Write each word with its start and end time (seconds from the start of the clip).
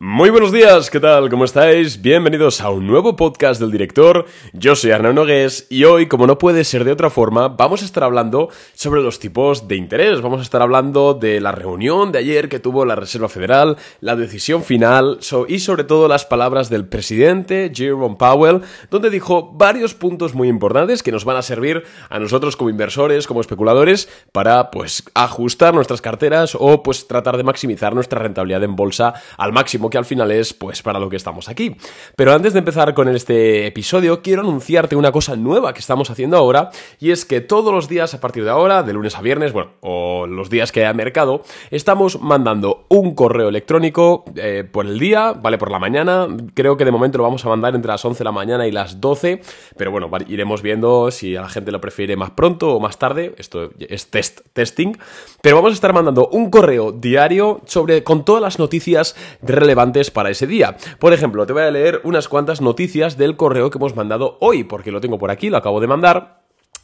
Muy 0.00 0.30
buenos 0.30 0.52
días, 0.52 0.90
¿qué 0.90 1.00
tal? 1.00 1.28
¿Cómo 1.28 1.44
estáis? 1.44 2.00
Bienvenidos 2.00 2.60
a 2.60 2.70
un 2.70 2.86
nuevo 2.86 3.16
podcast 3.16 3.60
del 3.60 3.72
director. 3.72 4.26
Yo 4.52 4.76
soy 4.76 4.92
Arnaud 4.92 5.14
Nogués 5.14 5.66
y 5.70 5.82
hoy, 5.82 6.06
como 6.06 6.28
no 6.28 6.38
puede 6.38 6.62
ser 6.62 6.84
de 6.84 6.92
otra 6.92 7.10
forma, 7.10 7.48
vamos 7.48 7.82
a 7.82 7.84
estar 7.84 8.04
hablando 8.04 8.48
sobre 8.74 9.02
los 9.02 9.18
tipos 9.18 9.66
de 9.66 9.74
interés. 9.74 10.20
Vamos 10.20 10.38
a 10.38 10.44
estar 10.44 10.62
hablando 10.62 11.14
de 11.14 11.40
la 11.40 11.50
reunión 11.50 12.12
de 12.12 12.20
ayer 12.20 12.48
que 12.48 12.60
tuvo 12.60 12.84
la 12.84 12.94
Reserva 12.94 13.28
Federal, 13.28 13.76
la 14.00 14.14
decisión 14.14 14.62
final 14.62 15.18
y 15.48 15.58
sobre 15.58 15.82
todo 15.82 16.06
las 16.06 16.24
palabras 16.24 16.70
del 16.70 16.86
presidente 16.86 17.72
Jerome 17.74 18.14
Powell, 18.16 18.60
donde 18.92 19.10
dijo 19.10 19.50
varios 19.52 19.94
puntos 19.94 20.32
muy 20.32 20.46
importantes 20.46 21.02
que 21.02 21.10
nos 21.10 21.24
van 21.24 21.38
a 21.38 21.42
servir 21.42 21.82
a 22.08 22.20
nosotros 22.20 22.54
como 22.54 22.70
inversores, 22.70 23.26
como 23.26 23.40
especuladores, 23.40 24.08
para 24.30 24.70
pues 24.70 25.02
ajustar 25.14 25.74
nuestras 25.74 26.00
carteras 26.00 26.56
o 26.56 26.84
pues 26.84 27.08
tratar 27.08 27.36
de 27.36 27.42
maximizar 27.42 27.96
nuestra 27.96 28.22
rentabilidad 28.22 28.62
en 28.62 28.76
bolsa 28.76 29.14
al 29.36 29.52
máximo 29.52 29.87
que 29.90 29.98
al 29.98 30.04
final 30.04 30.30
es 30.30 30.54
pues 30.54 30.82
para 30.82 30.98
lo 30.98 31.08
que 31.08 31.16
estamos 31.16 31.48
aquí. 31.48 31.76
Pero 32.16 32.32
antes 32.32 32.52
de 32.52 32.58
empezar 32.60 32.94
con 32.94 33.08
este 33.08 33.66
episodio, 33.66 34.22
quiero 34.22 34.42
anunciarte 34.42 34.96
una 34.96 35.12
cosa 35.12 35.36
nueva 35.36 35.72
que 35.72 35.80
estamos 35.80 36.10
haciendo 36.10 36.36
ahora 36.36 36.70
y 37.00 37.10
es 37.10 37.24
que 37.24 37.40
todos 37.40 37.72
los 37.72 37.88
días 37.88 38.14
a 38.14 38.20
partir 38.20 38.44
de 38.44 38.50
ahora, 38.50 38.82
de 38.82 38.92
lunes 38.92 39.16
a 39.16 39.22
viernes, 39.22 39.52
bueno, 39.52 39.70
o 39.80 40.26
los 40.26 40.50
días 40.50 40.72
que 40.72 40.80
haya 40.80 40.92
mercado, 40.92 41.42
estamos 41.70 42.20
mandando 42.20 42.86
un 42.88 43.14
correo 43.14 43.48
electrónico 43.48 44.24
eh, 44.36 44.64
por 44.70 44.86
el 44.86 44.98
día, 44.98 45.32
¿vale? 45.32 45.58
Por 45.58 45.70
la 45.70 45.78
mañana, 45.78 46.26
creo 46.54 46.76
que 46.76 46.84
de 46.84 46.90
momento 46.90 47.18
lo 47.18 47.24
vamos 47.24 47.44
a 47.44 47.48
mandar 47.48 47.74
entre 47.74 47.90
las 47.90 48.04
11 48.04 48.18
de 48.18 48.24
la 48.24 48.32
mañana 48.32 48.66
y 48.66 48.72
las 48.72 49.00
12, 49.00 49.40
pero 49.76 49.90
bueno, 49.90 50.10
iremos 50.28 50.62
viendo 50.62 51.10
si 51.10 51.36
a 51.36 51.42
la 51.42 51.48
gente 51.48 51.72
lo 51.72 51.80
prefiere 51.80 52.16
más 52.16 52.30
pronto 52.30 52.74
o 52.74 52.80
más 52.80 52.98
tarde, 52.98 53.34
esto 53.38 53.70
es 53.78 54.10
test, 54.10 54.40
testing, 54.52 54.96
pero 55.42 55.56
vamos 55.56 55.70
a 55.72 55.74
estar 55.74 55.92
mandando 55.92 56.28
un 56.28 56.50
correo 56.50 56.92
diario 56.92 57.60
sobre 57.66 58.04
con 58.04 58.24
todas 58.24 58.42
las 58.42 58.58
noticias 58.58 59.16
relevantes 59.42 59.77
para 60.12 60.30
ese 60.30 60.48
día. 60.48 60.76
Por 60.98 61.12
ejemplo, 61.12 61.46
te 61.46 61.52
voy 61.52 61.62
a 61.62 61.70
leer 61.70 62.00
unas 62.02 62.28
cuantas 62.28 62.60
noticias 62.60 63.16
del 63.16 63.36
correo 63.36 63.70
que 63.70 63.78
hemos 63.78 63.94
mandado 63.94 64.36
hoy, 64.40 64.64
porque 64.64 64.90
lo 64.90 65.00
tengo 65.00 65.18
por 65.18 65.30
aquí, 65.30 65.50
lo 65.50 65.56
acabo 65.56 65.80
de 65.80 65.86
mandar. 65.86 66.40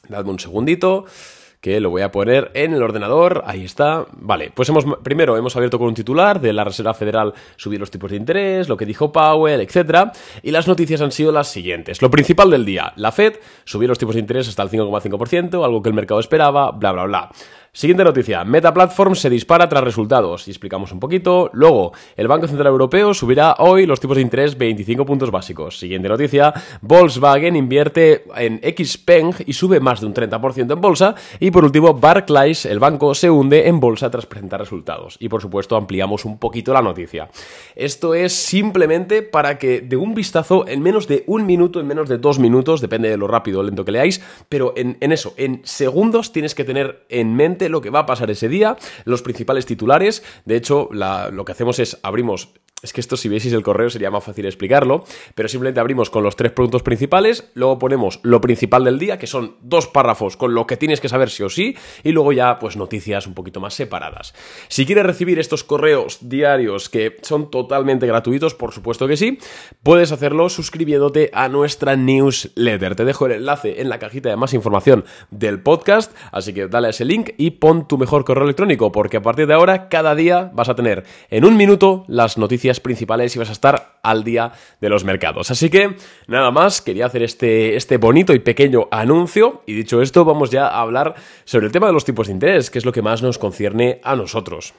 Dadme 0.09 0.31
un 0.31 0.39
segundito 0.39 1.05
que 1.61 1.81
lo 1.81 1.91
voy 1.91 2.03
a 2.03 2.12
poner 2.12 2.51
en 2.55 2.73
el 2.73 2.83
ordenador, 2.83 3.42
ahí 3.47 3.64
está. 3.64 4.06
Vale, 4.12 4.53
pues 4.55 4.69
hemos 4.69 4.84
primero 5.03 5.36
hemos 5.36 5.56
abierto 5.56 5.78
con 5.78 5.89
un 5.89 5.95
titular 5.95 6.41
de 6.41 6.53
la 6.53 6.62
Reserva 6.62 6.95
Federal 6.95 7.33
subir 7.56 7.81
los 7.81 7.91
tipos 7.91 8.11
de 8.11 8.19
interés, 8.19 8.69
lo 8.69 8.77
que 8.77 8.86
dijo 8.86 9.11
Powell, 9.11 9.61
etcétera, 9.61 10.12
y 10.42 10.53
las 10.53 10.69
noticias 10.69 11.01
han 11.01 11.11
sido 11.11 11.33
las 11.33 11.48
siguientes. 11.48 12.01
Lo 12.01 12.11
principal 12.11 12.51
del 12.51 12.64
día, 12.64 12.92
la 12.97 13.11
Fed 13.11 13.36
subió 13.64 13.89
los 13.89 13.98
tipos 13.98 14.14
de 14.14 14.20
interés 14.20 14.47
hasta 14.47 14.62
el 14.62 14.69
5,5%, 14.69 15.64
algo 15.64 15.83
que 15.83 15.89
el 15.89 15.95
mercado 15.95 16.20
esperaba, 16.20 16.70
bla 16.70 16.92
bla 16.92 17.05
bla. 17.06 17.31
Siguiente 17.77 18.05
noticia, 18.05 18.44
Meta 18.44 18.72
Platform 18.72 19.17
se 19.17 19.28
dispara 19.28 19.69
tras 19.69 19.83
resultados 19.83 20.47
y 20.47 20.53
explicamos 20.53 20.92
un 20.92 21.00
poquito. 21.00 21.50
Luego, 21.55 21.92
el 22.17 22.28
Banco 22.28 22.47
Central 22.47 22.69
Europeo 22.69 23.12
subirá 23.12 23.56
hoy 23.58 23.84
los 23.84 23.98
tipos 23.98 24.14
de 24.17 24.22
interés 24.22 24.56
25 24.56 25.05
puntos 25.05 25.33
básicos. 25.33 25.80
Siguiente 25.80 26.08
noticia, 26.08 26.55
Volkswagen 26.83 27.56
invierte 27.56 28.27
en 28.36 28.61
Xpeng 28.62 29.34
y 29.45 29.55
sube 29.55 29.80
más 29.80 30.00
de 30.00 30.06
un 30.06 30.14
30% 30.14 30.72
en 30.72 30.80
bolsa. 30.80 31.17
Y 31.41 31.50
por 31.50 31.64
último, 31.64 31.95
Barclays, 31.95 32.64
el 32.64 32.78
banco, 32.78 33.12
se 33.12 33.28
hunde 33.28 33.67
en 33.67 33.80
bolsa 33.80 34.08
tras 34.08 34.27
presentar 34.27 34.61
resultados. 34.61 35.17
Y 35.19 35.28
por 35.28 35.42
supuesto, 35.42 35.75
ampliamos 35.75 36.25
un 36.25 36.39
poquito 36.39 36.72
la 36.72 36.80
noticia. 36.80 37.28
Esto 37.75 38.14
es 38.14 38.33
simplemente 38.33 39.22
para 39.22 39.58
que 39.58 39.80
de 39.80 39.97
un 39.97 40.14
vistazo, 40.14 40.64
en 40.69 40.80
menos 40.80 41.08
de 41.08 41.25
un 41.27 41.45
minuto, 41.45 41.80
en 41.80 41.89
menos 41.89 42.08
de 42.08 42.19
dos 42.19 42.39
minutos, 42.39 42.80
depende 42.80 43.11
de 43.11 43.17
lo 43.17 43.27
rápido 43.27 43.58
o 43.58 43.62
lento 43.64 43.84
que 43.84 43.91
leáis, 43.91 44.22
pero 44.48 44.75
en, 44.77 44.97
en 45.00 45.11
eso, 45.11 45.34
en 45.36 45.61
segundos 45.64 46.30
tienes 46.30 46.55
que 46.55 46.62
tener 46.62 47.05
en 47.08 47.34
mente 47.34 47.64
lo 47.69 47.81
que 47.81 47.91
va 47.91 48.01
a 48.01 48.07
pasar 48.07 48.31
ese 48.31 48.48
día, 48.48 48.77
los 49.05 49.23
principales 49.23 49.67
titulares. 49.67 50.23
De 50.45 50.57
hecho, 50.57 50.89
lo 50.93 51.45
que 51.45 51.53
hacemos 51.53 51.79
es 51.79 51.98
abrimos 52.03 52.51
es 52.84 52.92
que 52.92 53.00
esto 53.00 53.16
si 53.16 53.28
vieseis 53.28 53.54
el 53.54 53.62
correo 53.62 53.88
sería 53.90 54.10
más 54.10 54.22
fácil 54.22 54.44
explicarlo, 54.46 55.04
pero 55.34 55.48
simplemente 55.48 55.80
abrimos 55.80 56.10
con 56.10 56.22
los 56.22 56.36
tres 56.36 56.52
puntos 56.52 56.82
principales, 56.82 57.50
luego 57.54 57.78
ponemos 57.78 58.20
lo 58.22 58.40
principal 58.40 58.84
del 58.84 58.98
día, 58.98 59.18
que 59.18 59.27
son 59.27 59.56
dos 59.62 59.88
párrafos 59.88 60.36
con 60.36 60.54
lo 60.54 60.66
que 60.66 60.77
tienes 60.77 61.00
que 61.00 61.08
saber 61.08 61.30
sí 61.30 61.42
o 61.42 61.48
sí, 61.48 61.77
y 62.02 62.12
luego 62.12 62.33
ya 62.33 62.58
pues 62.58 62.77
noticias 62.77 63.27
un 63.27 63.34
poquito 63.34 63.58
más 63.58 63.74
separadas. 63.74 64.34
Si 64.68 64.84
quieres 64.84 65.06
recibir 65.06 65.39
estos 65.39 65.64
correos 65.64 66.18
diarios 66.20 66.90
que 66.90 67.17
son 67.23 67.50
totalmente 67.50 68.06
gratuitos, 68.06 68.55
por 68.55 68.73
supuesto 68.73 69.08
que 69.08 69.17
sí, 69.17 69.39
puedes 69.83 70.12
hacerlo 70.12 70.50
suscribiéndote 70.50 71.30
a 71.33 71.48
nuestra 71.48 71.96
newsletter. 71.96 72.96
Te 72.96 73.06
dejo 73.06 73.27
el 73.27 73.33
enlace 73.33 73.80
en 73.80 73.89
la 73.89 73.98
cajita 73.98 74.28
de 74.28 74.36
más 74.36 74.52
información 74.52 75.05
del 75.30 75.61
podcast, 75.61 76.14
así 76.33 76.52
que 76.52 76.68
dale 76.68 76.89
a 76.89 76.90
ese 76.90 77.06
link 77.06 77.30
y 77.39 77.52
pon 77.52 77.89
tu 77.89 77.96
mejor 77.96 78.27
correo 78.27 78.44
electrónico, 78.44 78.92
porque 78.92 79.17
a 79.17 79.23
partir 79.23 79.46
de 79.46 79.55
ahora 79.55 79.89
cada 79.89 80.14
día 80.14 80.50
vas 80.52 80.68
a 80.68 80.74
tener 80.74 81.05
en 81.30 81.46
un 81.46 81.56
minuto 81.56 82.05
las 82.08 82.36
noticias 82.36 82.73
principales 82.80 83.35
y 83.35 83.39
vas 83.39 83.48
a 83.48 83.52
estar 83.52 83.98
al 84.02 84.24
día 84.24 84.52
de 84.80 84.89
los 84.89 85.05
mercados. 85.05 85.51
Así 85.51 85.70
que 85.70 85.96
nada 86.27 86.51
más, 86.51 86.80
quería 86.80 87.07
hacer 87.07 87.23
este, 87.23 87.77
este 87.77 87.96
bonito 87.96 88.33
y 88.33 88.39
pequeño 88.39 88.89
anuncio 88.90 89.62
y 89.67 89.74
dicho 89.74 90.02
esto 90.02 90.24
vamos 90.24 90.51
ya 90.51 90.67
a 90.67 90.80
hablar 90.80 91.14
sobre 91.45 91.67
el 91.67 91.73
tema 91.73 91.86
de 91.86 91.92
los 91.92 92.05
tipos 92.05 92.27
de 92.27 92.35
interés, 92.35 92.70
que 92.70 92.79
es 92.79 92.85
lo 92.85 92.92
que 92.92 93.02
más 93.02 93.23
nos 93.23 93.39
concierne 93.39 94.01
a 94.02 94.17
nosotros. 94.17 94.74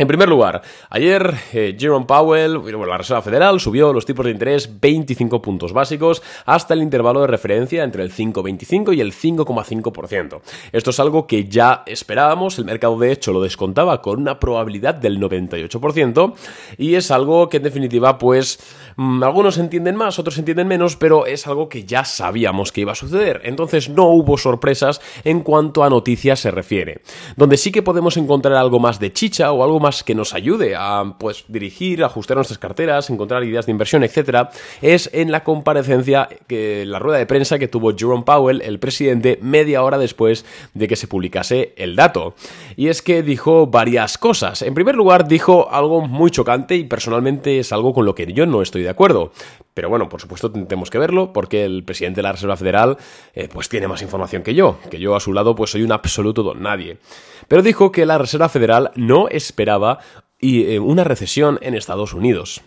En 0.00 0.08
primer 0.08 0.30
lugar, 0.30 0.62
ayer 0.88 1.34
eh, 1.52 1.76
Jerome 1.78 2.06
Powell, 2.06 2.62
la 2.88 2.96
Reserva 2.96 3.20
Federal, 3.20 3.60
subió 3.60 3.92
los 3.92 4.06
tipos 4.06 4.24
de 4.24 4.32
interés 4.32 4.80
25 4.80 5.42
puntos 5.42 5.74
básicos 5.74 6.22
hasta 6.46 6.72
el 6.72 6.80
intervalo 6.80 7.20
de 7.20 7.26
referencia 7.26 7.84
entre 7.84 8.02
el 8.02 8.10
5,25 8.10 8.96
y 8.96 9.02
el 9.02 9.12
5,5%. 9.12 10.40
Esto 10.72 10.88
es 10.88 11.00
algo 11.00 11.26
que 11.26 11.44
ya 11.44 11.82
esperábamos, 11.84 12.58
el 12.58 12.64
mercado 12.64 12.98
de 12.98 13.12
hecho 13.12 13.34
lo 13.34 13.42
descontaba 13.42 14.00
con 14.00 14.22
una 14.22 14.40
probabilidad 14.40 14.94
del 14.94 15.20
98% 15.20 16.32
y 16.78 16.94
es 16.94 17.10
algo 17.10 17.50
que 17.50 17.58
en 17.58 17.64
definitiva 17.64 18.16
pues 18.16 18.58
mm, 18.96 19.22
algunos 19.22 19.58
entienden 19.58 19.96
más, 19.96 20.18
otros 20.18 20.38
entienden 20.38 20.66
menos, 20.66 20.96
pero 20.96 21.26
es 21.26 21.46
algo 21.46 21.68
que 21.68 21.84
ya 21.84 22.06
sabíamos 22.06 22.72
que 22.72 22.80
iba 22.80 22.92
a 22.92 22.94
suceder. 22.94 23.42
Entonces 23.44 23.90
no 23.90 24.06
hubo 24.06 24.38
sorpresas 24.38 25.02
en 25.24 25.40
cuanto 25.40 25.84
a 25.84 25.90
noticias 25.90 26.40
se 26.40 26.50
refiere. 26.50 27.02
Donde 27.36 27.58
sí 27.58 27.70
que 27.70 27.82
podemos 27.82 28.16
encontrar 28.16 28.54
algo 28.54 28.78
más 28.78 28.98
de 28.98 29.12
chicha 29.12 29.52
o 29.52 29.62
algo 29.62 29.78
más 29.78 29.89
que 30.04 30.14
nos 30.14 30.34
ayude 30.34 30.74
a 30.76 31.16
pues 31.18 31.44
dirigir, 31.48 32.04
ajustar 32.04 32.36
nuestras 32.36 32.58
carteras, 32.58 33.10
encontrar 33.10 33.44
ideas 33.44 33.66
de 33.66 33.72
inversión, 33.72 34.04
etcétera, 34.04 34.50
es 34.82 35.10
en 35.12 35.30
la 35.30 35.44
comparecencia 35.44 36.28
que 36.46 36.84
la 36.86 36.98
rueda 36.98 37.18
de 37.18 37.26
prensa 37.26 37.58
que 37.58 37.68
tuvo 37.68 37.96
Jerome 37.96 38.24
Powell, 38.24 38.62
el 38.62 38.78
presidente, 38.78 39.38
media 39.42 39.82
hora 39.82 39.98
después 39.98 40.44
de 40.74 40.88
que 40.88 40.96
se 40.96 41.06
publicase 41.06 41.74
el 41.76 41.96
dato. 41.96 42.34
Y 42.76 42.88
es 42.88 43.02
que 43.02 43.22
dijo 43.22 43.66
varias 43.66 44.18
cosas. 44.18 44.62
En 44.62 44.74
primer 44.74 44.94
lugar, 44.94 45.28
dijo 45.28 45.68
algo 45.70 46.00
muy 46.06 46.30
chocante 46.30 46.76
y 46.76 46.84
personalmente 46.84 47.58
es 47.58 47.72
algo 47.72 47.92
con 47.92 48.06
lo 48.06 48.14
que 48.14 48.32
yo 48.32 48.46
no 48.46 48.62
estoy 48.62 48.82
de 48.82 48.90
acuerdo. 48.90 49.32
Pero 49.74 49.88
bueno, 49.88 50.08
por 50.08 50.20
supuesto 50.20 50.50
tenemos 50.50 50.90
que 50.90 50.98
verlo 50.98 51.32
porque 51.32 51.64
el 51.64 51.84
presidente 51.84 52.18
de 52.18 52.22
la 52.24 52.32
Reserva 52.32 52.56
Federal 52.56 52.96
eh, 53.34 53.48
pues 53.52 53.68
tiene 53.68 53.88
más 53.88 54.02
información 54.02 54.42
que 54.42 54.54
yo, 54.54 54.78
que 54.90 54.98
yo 54.98 55.14
a 55.14 55.20
su 55.20 55.32
lado 55.32 55.54
pues 55.54 55.70
soy 55.70 55.82
un 55.82 55.92
absoluto 55.92 56.42
don 56.42 56.62
nadie. 56.62 56.98
Pero 57.48 57.62
dijo 57.62 57.92
que 57.92 58.06
la 58.06 58.18
Reserva 58.18 58.48
Federal 58.48 58.90
no 58.96 59.28
esperaba 59.28 59.98
eh, 60.40 60.78
una 60.78 61.04
recesión 61.04 61.58
en 61.62 61.74
Estados 61.74 62.14
Unidos. 62.14 62.62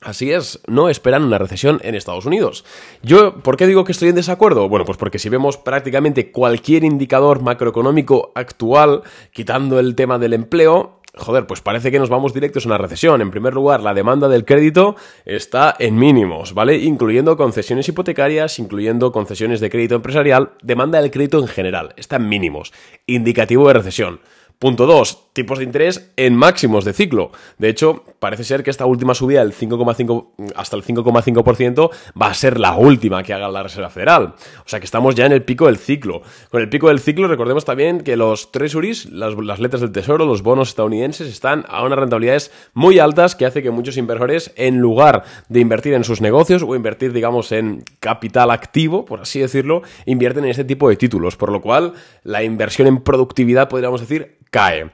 Así 0.00 0.30
es, 0.30 0.60
no 0.68 0.88
esperan 0.88 1.24
una 1.24 1.38
recesión 1.38 1.80
en 1.82 1.96
Estados 1.96 2.24
Unidos. 2.24 2.64
Yo, 3.02 3.40
¿por 3.42 3.56
qué 3.56 3.66
digo 3.66 3.82
que 3.82 3.90
estoy 3.90 4.10
en 4.10 4.14
desacuerdo? 4.14 4.68
Bueno, 4.68 4.84
pues 4.84 4.96
porque 4.96 5.18
si 5.18 5.28
vemos 5.28 5.56
prácticamente 5.56 6.30
cualquier 6.30 6.84
indicador 6.84 7.42
macroeconómico 7.42 8.30
actual, 8.36 9.02
quitando 9.32 9.80
el 9.80 9.96
tema 9.96 10.20
del 10.20 10.34
empleo, 10.34 10.97
joder, 11.18 11.46
pues 11.46 11.60
parece 11.60 11.90
que 11.90 11.98
nos 11.98 12.08
vamos 12.08 12.32
directos 12.32 12.64
a 12.64 12.68
una 12.68 12.78
recesión. 12.78 13.20
En 13.20 13.30
primer 13.30 13.54
lugar, 13.54 13.82
la 13.82 13.94
demanda 13.94 14.28
del 14.28 14.44
crédito 14.44 14.96
está 15.24 15.74
en 15.78 15.96
mínimos, 15.96 16.54
¿vale? 16.54 16.76
Incluyendo 16.76 17.36
concesiones 17.36 17.88
hipotecarias, 17.88 18.58
incluyendo 18.58 19.12
concesiones 19.12 19.60
de 19.60 19.70
crédito 19.70 19.96
empresarial, 19.96 20.52
demanda 20.62 21.00
del 21.00 21.10
crédito 21.10 21.38
en 21.38 21.48
general, 21.48 21.94
está 21.96 22.16
en 22.16 22.28
mínimos, 22.28 22.72
indicativo 23.06 23.68
de 23.68 23.74
recesión. 23.74 24.20
Punto 24.58 24.86
2. 24.86 25.27
Tipos 25.38 25.58
de 25.58 25.64
interés 25.66 26.10
en 26.16 26.34
máximos 26.34 26.84
de 26.84 26.92
ciclo. 26.92 27.30
De 27.58 27.68
hecho, 27.68 28.02
parece 28.18 28.42
ser 28.42 28.64
que 28.64 28.70
esta 28.70 28.86
última 28.86 29.14
subida 29.14 29.38
del 29.38 29.54
5,5 29.54 30.52
hasta 30.56 30.74
el 30.74 30.82
5,5% 30.82 31.90
va 32.20 32.26
a 32.26 32.34
ser 32.34 32.58
la 32.58 32.74
última 32.74 33.22
que 33.22 33.32
haga 33.32 33.48
la 33.48 33.62
Reserva 33.62 33.88
Federal. 33.88 34.34
O 34.66 34.68
sea 34.68 34.80
que 34.80 34.86
estamos 34.86 35.14
ya 35.14 35.26
en 35.26 35.30
el 35.30 35.44
pico 35.44 35.66
del 35.66 35.76
ciclo. 35.76 36.22
Con 36.50 36.60
el 36.60 36.68
pico 36.68 36.88
del 36.88 36.98
ciclo, 36.98 37.28
recordemos 37.28 37.64
también 37.64 38.00
que 38.00 38.16
los 38.16 38.50
treasuries, 38.50 39.12
las, 39.12 39.36
las 39.36 39.60
letras 39.60 39.80
del 39.80 39.92
tesoro, 39.92 40.26
los 40.26 40.42
bonos 40.42 40.70
estadounidenses, 40.70 41.28
están 41.28 41.64
a 41.68 41.84
unas 41.84 42.00
rentabilidades 42.00 42.50
muy 42.74 42.98
altas 42.98 43.36
que 43.36 43.46
hace 43.46 43.62
que 43.62 43.70
muchos 43.70 43.96
inversores, 43.96 44.52
en 44.56 44.78
lugar 44.78 45.22
de 45.48 45.60
invertir 45.60 45.94
en 45.94 46.02
sus 46.02 46.20
negocios 46.20 46.64
o 46.64 46.74
invertir, 46.74 47.12
digamos, 47.12 47.52
en 47.52 47.84
capital 48.00 48.50
activo, 48.50 49.04
por 49.04 49.20
así 49.20 49.38
decirlo, 49.38 49.82
invierten 50.04 50.42
en 50.42 50.50
este 50.50 50.64
tipo 50.64 50.88
de 50.88 50.96
títulos. 50.96 51.36
Por 51.36 51.52
lo 51.52 51.60
cual, 51.60 51.92
la 52.24 52.42
inversión 52.42 52.88
en 52.88 53.04
productividad, 53.04 53.68
podríamos 53.68 54.00
decir, 54.00 54.38
cae. 54.50 54.90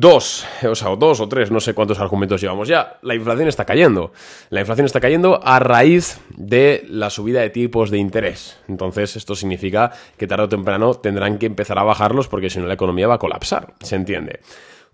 Dos, 0.00 0.46
o 0.62 0.76
sea, 0.76 0.94
dos 0.94 1.18
o 1.18 1.28
tres, 1.28 1.50
no 1.50 1.58
sé 1.58 1.74
cuántos 1.74 1.98
argumentos 1.98 2.40
llevamos 2.40 2.68
ya. 2.68 3.00
La 3.02 3.16
inflación 3.16 3.48
está 3.48 3.64
cayendo. 3.64 4.12
La 4.48 4.60
inflación 4.60 4.86
está 4.86 5.00
cayendo 5.00 5.40
a 5.42 5.58
raíz 5.58 6.20
de 6.36 6.86
la 6.88 7.10
subida 7.10 7.40
de 7.40 7.50
tipos 7.50 7.90
de 7.90 7.98
interés. 7.98 8.60
Entonces, 8.68 9.16
esto 9.16 9.34
significa 9.34 9.90
que 10.16 10.28
tarde 10.28 10.44
o 10.44 10.48
temprano 10.48 10.94
tendrán 10.94 11.36
que 11.36 11.46
empezar 11.46 11.80
a 11.80 11.82
bajarlos 11.82 12.28
porque 12.28 12.48
si 12.48 12.60
no 12.60 12.68
la 12.68 12.74
economía 12.74 13.08
va 13.08 13.14
a 13.14 13.18
colapsar. 13.18 13.74
¿Se 13.80 13.96
entiende? 13.96 14.38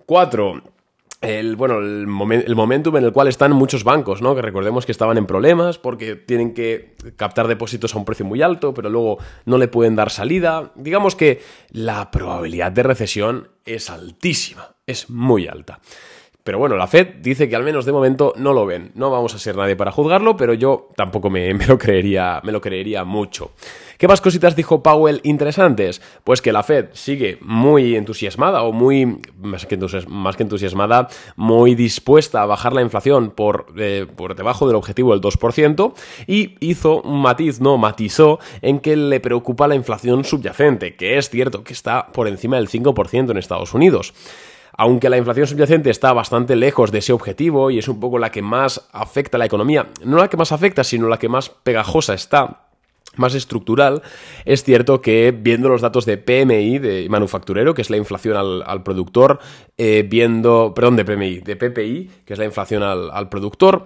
Cuatro, 0.06 0.62
el, 1.20 1.56
bueno, 1.56 1.80
el, 1.80 2.06
el, 2.46 2.56
momentum 2.56 2.96
en 2.96 3.04
el 3.04 3.12
cual 3.12 3.28
están 3.28 3.52
muchos 3.52 3.84
bancos, 3.84 4.22
¿no? 4.22 4.34
Que 4.34 4.40
recordemos 4.40 4.86
que 4.86 4.92
estaban 4.92 5.18
en 5.18 5.26
problemas 5.26 5.76
porque 5.76 6.16
tienen 6.16 6.54
que 6.54 6.94
captar 7.16 7.46
depósitos 7.46 7.94
a 7.94 7.98
un 7.98 8.06
precio 8.06 8.24
muy 8.24 8.40
alto, 8.40 8.72
pero 8.72 8.88
luego 8.88 9.18
no 9.44 9.58
le 9.58 9.68
pueden 9.68 9.96
dar 9.96 10.08
salida. 10.08 10.72
Digamos 10.76 11.14
que 11.14 11.42
la 11.70 12.10
probabilidad 12.10 12.72
de 12.72 12.82
recesión 12.84 13.48
es 13.66 13.90
altísima, 13.90 14.73
es 14.86 15.10
muy 15.10 15.46
alta. 15.46 15.80
Pero 16.44 16.58
bueno, 16.58 16.76
la 16.76 16.86
Fed 16.86 17.06
dice 17.22 17.48
que 17.48 17.56
al 17.56 17.64
menos 17.64 17.86
de 17.86 17.92
momento 17.92 18.34
no 18.36 18.52
lo 18.52 18.66
ven. 18.66 18.92
No 18.94 19.10
vamos 19.10 19.34
a 19.34 19.38
ser 19.38 19.56
nadie 19.56 19.76
para 19.76 19.92
juzgarlo, 19.92 20.36
pero 20.36 20.52
yo 20.52 20.90
tampoco 20.94 21.30
me, 21.30 21.54
lo, 21.66 21.78
creería, 21.78 22.42
me 22.44 22.52
lo 22.52 22.60
creería 22.60 23.02
mucho. 23.04 23.52
¿Qué 23.96 24.06
más 24.06 24.20
cositas 24.20 24.54
dijo 24.54 24.82
Powell 24.82 25.22
interesantes? 25.22 26.02
Pues 26.22 26.42
que 26.42 26.52
la 26.52 26.62
Fed 26.62 26.88
sigue 26.92 27.38
muy 27.40 27.96
entusiasmada 27.96 28.62
o 28.62 28.72
muy, 28.72 29.22
más 29.40 29.64
que, 29.64 29.76
entusiasmada, 29.76 31.08
muy 31.36 31.74
dispuesta 31.74 32.42
a 32.42 32.46
bajar 32.46 32.74
la 32.74 32.82
inflación 32.82 33.30
por, 33.30 33.72
eh, 33.78 34.06
por 34.14 34.34
debajo 34.34 34.66
del 34.66 34.76
objetivo 34.76 35.12
del 35.12 35.22
2% 35.22 35.94
y 36.26 36.56
hizo 36.60 37.00
un 37.00 37.22
matiz, 37.22 37.62
no, 37.62 37.78
matizó 37.78 38.38
en 38.60 38.80
que 38.80 38.96
le 38.96 39.18
preocupa 39.18 39.66
la 39.66 39.76
inflación 39.76 40.24
subyacente, 40.24 40.94
que 40.94 41.16
es 41.16 41.30
cierto 41.30 41.64
que 41.64 41.72
está 41.72 42.08
por 42.08 42.28
encima 42.28 42.56
del 42.56 42.68
5% 42.68 43.30
en 43.30 43.38
Estados 43.38 43.72
Unidos. 43.72 44.12
Aunque 44.76 45.08
la 45.08 45.18
inflación 45.18 45.46
subyacente 45.46 45.90
está 45.90 46.12
bastante 46.12 46.56
lejos 46.56 46.90
de 46.90 46.98
ese 46.98 47.12
objetivo 47.12 47.70
y 47.70 47.78
es 47.78 47.88
un 47.88 48.00
poco 48.00 48.18
la 48.18 48.30
que 48.30 48.42
más 48.42 48.88
afecta 48.92 49.36
a 49.36 49.38
la 49.38 49.46
economía, 49.46 49.88
no 50.04 50.16
la 50.16 50.28
que 50.28 50.36
más 50.36 50.52
afecta, 50.52 50.82
sino 50.82 51.08
la 51.08 51.18
que 51.18 51.28
más 51.28 51.48
pegajosa 51.48 52.14
está, 52.14 52.64
más 53.16 53.34
estructural, 53.34 54.02
es 54.44 54.64
cierto 54.64 55.00
que 55.00 55.32
viendo 55.36 55.68
los 55.68 55.80
datos 55.80 56.04
de 56.06 56.18
PMI, 56.18 56.78
de 56.78 57.06
manufacturero, 57.08 57.74
que 57.74 57.82
es 57.82 57.90
la 57.90 57.96
inflación 57.96 58.36
al, 58.36 58.82
productor, 58.82 59.38
eh, 59.78 60.04
viendo, 60.08 60.72
perdón, 60.74 60.96
de 60.96 61.04
PMI, 61.04 61.38
de 61.38 61.56
PPI, 61.56 62.10
que 62.24 62.32
es 62.32 62.38
la 62.38 62.44
inflación 62.44 62.82
al, 62.82 63.10
al 63.12 63.28
productor, 63.28 63.84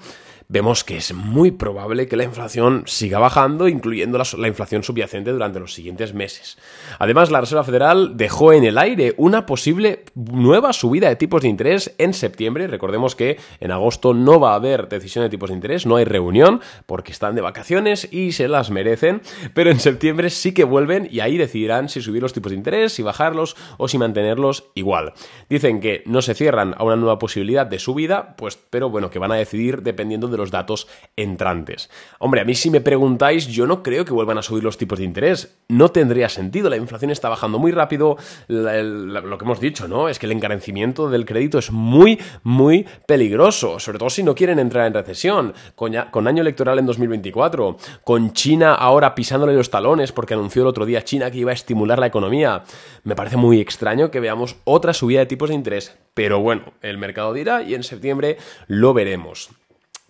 vemos 0.51 0.83
que 0.83 0.97
es 0.97 1.13
muy 1.13 1.51
probable 1.51 2.09
que 2.09 2.17
la 2.17 2.25
inflación 2.25 2.85
siga 2.87 3.19
bajando, 3.19 3.69
incluyendo 3.69 4.17
la, 4.17 4.49
inflación 4.49 4.83
subyacente 4.83 5.31
durante 5.31 5.61
los 5.61 5.75
siguientes 5.75 6.15
meses. 6.15 6.57
Además, 6.99 7.31
la 7.31 7.43
Reserva 7.43 7.65
Federal 7.65 8.17
dejó 8.17 8.55
en 8.55 8.65
el 8.65 8.79
aire 8.79 9.13
una 9.19 9.45
posible 9.45 10.05
nueva 10.15 10.73
subida 10.73 11.11
de 11.11 11.17
tipos 11.17 11.43
de 11.43 11.49
interés 11.49 11.95
en 11.99 12.15
septiembre. 12.15 12.67
Recordemos 12.67 13.15
que 13.15 13.39
en 13.61 13.73
agosto 13.73 14.15
no 14.15 14.41
va 14.41 14.53
a 14.53 14.55
haber 14.55 14.89
decisión 14.89 15.23
de 15.23 15.29
tipos 15.29 15.51
de 15.51 15.57
interés, 15.57 15.85
no 15.85 15.97
hay 15.97 16.07
reunión 16.07 16.63
porque 16.87 17.13
están 17.13 17.35
de 17.35 17.43
vacaciones 17.43 18.09
y 18.11 18.33
se 18.33 18.49
las 18.49 18.71
merecen, 18.71 19.21
pero 19.53 19.71
en 19.71 19.81
septiembre 19.81 20.31
sí 20.31 20.53
que 20.53 20.65
vuelven 20.65 21.09
y 21.11 21.21
ahí 21.21 21.37
decidirán 21.37 21.91
si 21.91 22.01
subir 22.01 22.23
los 22.23 22.33
tipos 22.33 22.53
de 22.53 22.57
interés, 22.57 22.95
si 22.95 23.03
bajarlos 23.03 23.55
o 23.77 23.87
si 23.87 23.99
mantenerlos 23.99 24.71
igual. 24.75 25.13
Dicen 25.51 25.81
que 25.81 26.03
no 26.07 26.23
se 26.23 26.35
cierran 26.35 26.75
a 26.79 26.85
una 26.85 26.97
nueva 26.97 27.19
posibilidad 27.19 27.67
de 27.67 27.79
subida, 27.79 28.35
pues 28.37 28.59
pero 28.71 28.89
bueno, 28.89 29.11
que 29.11 29.19
van 29.19 29.33
a 29.33 29.37
decidir 29.37 29.83
dependiendo 29.83 30.29
de 30.29 30.38
los 30.39 30.51
datos 30.51 30.89
entrantes. 31.17 31.91
Hombre, 32.19 32.41
a 32.41 32.45
mí 32.45 32.55
si 32.55 32.71
me 32.71 32.81
preguntáis, 32.81 33.47
yo 33.47 33.67
no 33.67 33.83
creo 33.83 34.05
que 34.05 34.13
vuelvan 34.13 34.39
a 34.39 34.43
subir 34.43 34.65
los 34.65 34.79
tipos 34.79 34.99
de 34.99 35.05
interés. 35.05 35.59
No 35.69 35.91
tendría 35.91 36.31
sentido, 36.31 36.71
la 36.71 36.77
inflación 36.77 37.11
está 37.11 37.29
bajando 37.29 37.59
muy 37.59 37.73
rápido, 37.73 38.17
lo 38.49 39.39
que 39.39 39.45
hemos 39.45 39.61
dicho, 39.61 39.87
¿no? 39.87 40.09
Es 40.09 40.19
que 40.19 40.27
el 40.27 40.33
encarecimiento 40.33 41.11
del 41.11 41.27
crédito 41.27 41.59
es 41.59 41.71
muy, 41.71 42.19
muy 42.43 42.87
peligroso, 43.07 43.79
sobre 43.79 43.99
todo 43.99 44.09
si 44.09 44.23
no 44.23 44.35
quieren 44.35 44.59
entrar 44.59 44.87
en 44.87 44.95
recesión, 44.95 45.53
con, 45.75 45.93
con 46.11 46.27
año 46.27 46.41
electoral 46.41 46.79
en 46.79 46.87
2024, 46.87 47.77
con 48.05 48.33
China 48.33 48.75
ahora 48.75 49.15
pisándole 49.15 49.55
los 49.55 49.71
talones 49.71 50.13
porque 50.13 50.35
anunció 50.35 50.63
el 50.63 50.69
otro 50.69 50.87
día 50.87 51.05
China 51.05 51.31
que 51.31 51.39
iba 51.39 51.51
a 51.51 51.55
estimular 51.55 51.99
la 51.99 52.07
economía. 52.07 52.63
Me 53.05 53.15
parece 53.15 53.37
muy 53.37 53.61
extraño 53.61 54.11
que 54.11 54.21
veamos 54.21 54.57
otra 54.65 54.93
subida 54.93 55.21
de 55.21 55.27
tipos 55.27 55.49
de 55.49 55.55
interés, 55.55 55.97
pero 56.15 56.41
bueno, 56.41 56.73
el 56.83 56.99
mercado 56.99 57.33
dirá 57.33 57.63
y 57.63 57.75
en 57.75 57.83
septiembre 57.83 58.39
lo 58.67 58.95
veremos. 58.95 59.51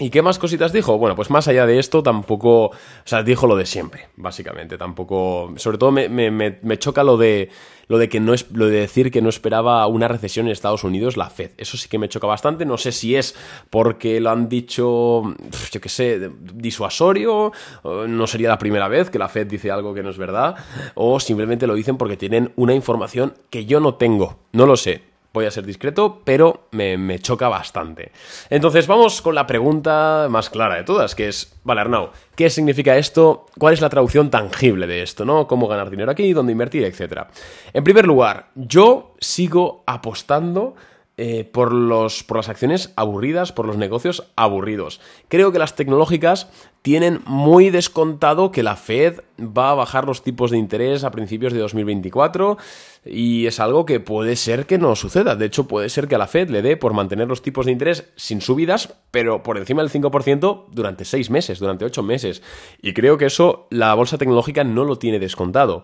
¿Y 0.00 0.10
qué 0.10 0.22
más 0.22 0.38
cositas 0.38 0.72
dijo? 0.72 0.96
Bueno, 0.96 1.16
pues 1.16 1.28
más 1.28 1.48
allá 1.48 1.66
de 1.66 1.80
esto, 1.80 2.04
tampoco. 2.04 2.66
O 2.66 2.72
sea, 3.04 3.24
dijo 3.24 3.48
lo 3.48 3.56
de 3.56 3.66
siempre, 3.66 4.06
básicamente. 4.14 4.78
Tampoco. 4.78 5.52
Sobre 5.56 5.76
todo 5.76 5.90
me, 5.90 6.08
me, 6.08 6.78
choca 6.78 7.02
lo 7.02 7.16
de. 7.16 7.50
Lo 7.88 7.98
de 7.98 8.08
que 8.08 8.20
no 8.20 8.32
es. 8.32 8.48
Lo 8.52 8.66
de 8.66 8.78
decir 8.78 9.10
que 9.10 9.20
no 9.20 9.28
esperaba 9.28 9.84
una 9.88 10.06
recesión 10.06 10.46
en 10.46 10.52
Estados 10.52 10.84
Unidos, 10.84 11.16
la 11.16 11.30
Fed. 11.30 11.50
Eso 11.56 11.76
sí 11.76 11.88
que 11.88 11.98
me 11.98 12.08
choca 12.08 12.28
bastante. 12.28 12.64
No 12.64 12.78
sé 12.78 12.92
si 12.92 13.16
es 13.16 13.34
porque 13.70 14.20
lo 14.20 14.30
han 14.30 14.48
dicho. 14.48 15.34
Yo 15.72 15.80
qué 15.80 15.88
sé, 15.88 16.30
disuasorio. 16.54 17.50
No 17.82 18.28
sería 18.28 18.50
la 18.50 18.58
primera 18.58 18.86
vez 18.86 19.10
que 19.10 19.18
la 19.18 19.28
Fed 19.28 19.48
dice 19.48 19.72
algo 19.72 19.94
que 19.94 20.04
no 20.04 20.10
es 20.10 20.18
verdad. 20.18 20.54
O 20.94 21.18
simplemente 21.18 21.66
lo 21.66 21.74
dicen 21.74 21.96
porque 21.96 22.16
tienen 22.16 22.52
una 22.54 22.72
información 22.72 23.34
que 23.50 23.66
yo 23.66 23.80
no 23.80 23.96
tengo. 23.96 24.38
No 24.52 24.64
lo 24.64 24.76
sé 24.76 25.08
voy 25.38 25.46
a 25.46 25.50
ser 25.52 25.64
discreto, 25.64 26.20
pero 26.24 26.66
me, 26.72 27.18
choca 27.20 27.48
bastante. 27.48 28.10
Entonces 28.50 28.88
vamos 28.88 29.22
con 29.22 29.36
la 29.36 29.46
pregunta 29.46 30.26
más 30.28 30.50
clara 30.50 30.74
de 30.74 30.82
todas, 30.82 31.14
que 31.14 31.28
es, 31.28 31.54
vale 31.62 31.80
Arnau, 31.82 32.10
¿qué 32.34 32.50
significa 32.50 32.96
esto? 32.96 33.46
¿Cuál 33.56 33.74
es 33.74 33.80
la 33.80 33.88
traducción 33.88 34.30
tangible 34.30 34.88
de 34.88 35.02
esto? 35.02 35.24
¿no? 35.24 35.46
¿Cómo 35.46 35.68
ganar 35.68 35.90
dinero 35.90 36.10
aquí? 36.10 36.32
¿Dónde 36.32 36.52
invertir? 36.52 36.82
Etcétera. 36.84 37.28
En 37.72 37.84
primer 37.84 38.04
lugar, 38.04 38.48
yo 38.56 39.14
sigo 39.20 39.84
apostando 39.86 40.74
eh, 41.20 41.42
por, 41.42 41.72
los, 41.72 42.22
por 42.22 42.36
las 42.36 42.48
acciones 42.48 42.92
aburridas, 42.94 43.50
por 43.50 43.66
los 43.66 43.76
negocios 43.76 44.30
aburridos. 44.36 45.00
Creo 45.26 45.50
que 45.50 45.58
las 45.58 45.74
tecnológicas 45.74 46.48
tienen 46.82 47.22
muy 47.26 47.70
descontado 47.70 48.52
que 48.52 48.62
la 48.62 48.76
Fed 48.76 49.22
va 49.40 49.72
a 49.72 49.74
bajar 49.74 50.06
los 50.06 50.22
tipos 50.22 50.52
de 50.52 50.58
interés 50.58 51.02
a 51.02 51.10
principios 51.10 51.52
de 51.52 51.58
2024 51.58 52.56
y 53.04 53.46
es 53.46 53.58
algo 53.58 53.84
que 53.84 53.98
puede 53.98 54.36
ser 54.36 54.66
que 54.66 54.78
no 54.78 54.94
suceda. 54.94 55.34
De 55.34 55.46
hecho, 55.46 55.66
puede 55.66 55.88
ser 55.88 56.06
que 56.06 56.14
a 56.14 56.18
la 56.18 56.28
Fed 56.28 56.50
le 56.50 56.62
dé 56.62 56.76
por 56.76 56.94
mantener 56.94 57.26
los 57.26 57.42
tipos 57.42 57.66
de 57.66 57.72
interés 57.72 58.12
sin 58.14 58.40
subidas, 58.40 58.94
pero 59.10 59.42
por 59.42 59.58
encima 59.58 59.82
del 59.82 59.90
5% 59.90 60.66
durante 60.70 61.04
6 61.04 61.30
meses, 61.30 61.58
durante 61.58 61.84
8 61.84 62.00
meses. 62.04 62.42
Y 62.80 62.94
creo 62.94 63.18
que 63.18 63.26
eso 63.26 63.66
la 63.70 63.92
bolsa 63.94 64.18
tecnológica 64.18 64.62
no 64.62 64.84
lo 64.84 65.00
tiene 65.00 65.18
descontado. 65.18 65.82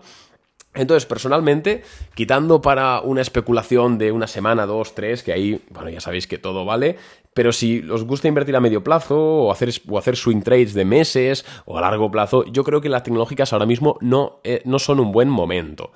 Entonces, 0.75 1.05
personalmente, 1.05 1.83
quitando 2.13 2.61
para 2.61 3.01
una 3.01 3.21
especulación 3.21 3.97
de 3.97 4.11
una 4.11 4.27
semana, 4.27 4.65
dos, 4.65 4.93
tres, 4.93 5.23
que 5.23 5.33
ahí, 5.33 5.61
bueno, 5.69 5.89
ya 5.89 6.01
sabéis 6.01 6.27
que 6.27 6.37
todo 6.37 6.65
vale, 6.65 6.97
pero 7.33 7.51
si 7.51 7.79
os 7.89 8.03
gusta 8.03 8.27
invertir 8.27 8.55
a 8.55 8.59
medio 8.59 8.83
plazo 8.83 9.17
o 9.17 9.51
hacer, 9.51 9.69
o 9.89 9.97
hacer 9.97 10.15
swing 10.15 10.41
trades 10.41 10.73
de 10.73 10.85
meses 10.85 11.45
o 11.65 11.77
a 11.77 11.81
largo 11.81 12.11
plazo, 12.11 12.45
yo 12.45 12.63
creo 12.63 12.81
que 12.81 12.89
las 12.89 13.03
tecnológicas 13.03 13.53
ahora 13.53 13.65
mismo 13.65 13.97
no, 14.01 14.39
eh, 14.43 14.61
no 14.65 14.79
son 14.79 14.99
un 14.99 15.11
buen 15.11 15.29
momento. 15.29 15.91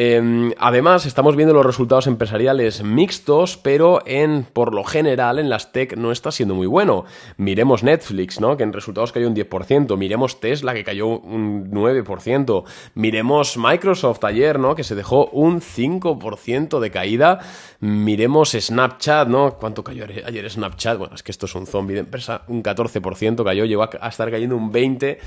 Em, 0.00 0.52
además, 0.58 1.06
estamos 1.06 1.34
viendo 1.34 1.52
los 1.52 1.66
resultados 1.66 2.06
empresariales 2.06 2.84
mixtos, 2.84 3.56
pero 3.56 3.98
en, 4.06 4.44
por 4.44 4.72
lo 4.72 4.84
general 4.84 5.40
en 5.40 5.50
las 5.50 5.72
tech 5.72 5.96
no 5.96 6.12
está 6.12 6.30
siendo 6.30 6.54
muy 6.54 6.68
bueno. 6.68 7.04
Miremos 7.36 7.82
Netflix, 7.82 8.40
¿no? 8.40 8.56
Que 8.56 8.62
en 8.62 8.72
resultados 8.72 9.10
cayó 9.10 9.26
un 9.26 9.34
10%. 9.34 9.96
Miremos 9.96 10.38
Tesla, 10.38 10.72
que 10.72 10.84
cayó 10.84 11.08
un 11.08 11.72
9%. 11.72 12.62
Miremos 12.94 13.56
Microsoft 13.56 14.22
ayer, 14.22 14.60
¿no? 14.60 14.76
Que 14.76 14.84
se 14.84 14.94
dejó 14.94 15.30
un 15.32 15.60
5% 15.60 16.78
de 16.78 16.90
caída. 16.92 17.40
Miremos 17.80 18.52
Snapchat, 18.52 19.26
¿no? 19.26 19.54
¿Cuánto 19.54 19.82
cayó 19.82 20.04
ayer 20.04 20.48
Snapchat? 20.48 20.96
Bueno, 20.96 21.16
es 21.16 21.24
que 21.24 21.32
esto 21.32 21.46
es 21.46 21.56
un 21.56 21.66
zombie 21.66 21.94
de 21.94 22.00
empresa. 22.02 22.42
Un 22.46 22.62
14% 22.62 23.42
cayó, 23.42 23.64
llegó 23.64 23.82
a, 23.82 24.08
estar 24.08 24.30
cayendo 24.30 24.54
un 24.54 24.72
20%. 24.72 25.18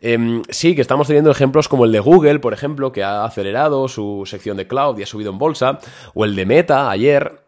Em, 0.00 0.42
sí, 0.48 0.74
que 0.74 0.80
estamos 0.80 1.06
teniendo 1.06 1.30
ejemplos 1.30 1.68
como 1.68 1.84
el 1.84 1.92
de 1.92 2.00
Google, 2.00 2.40
por 2.40 2.52
ejemplo, 2.52 2.90
que 2.90 3.04
ha 3.04 3.24
acelerado 3.24 3.86
su 3.86 4.15
sección 4.24 4.56
de 4.56 4.66
cloud 4.66 4.98
y 4.98 5.02
ha 5.02 5.06
subido 5.06 5.30
en 5.30 5.38
bolsa, 5.38 5.78
o 6.14 6.24
el 6.24 6.34
de 6.34 6.46
Meta 6.46 6.90
ayer, 6.90 7.40